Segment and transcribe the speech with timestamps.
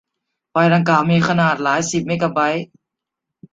[0.49, 2.65] ไฟล์ดังกล่าวมีขนาดหลายกิกะไบต์